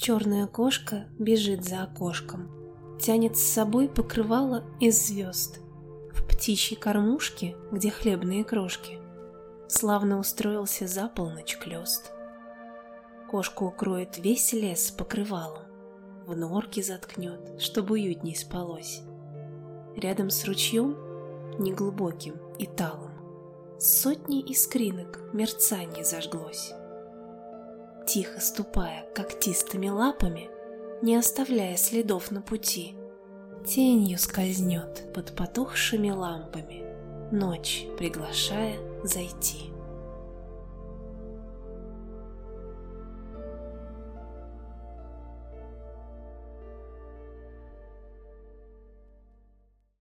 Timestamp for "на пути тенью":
32.32-34.18